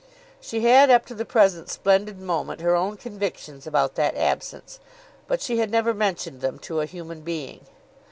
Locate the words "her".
2.61-2.75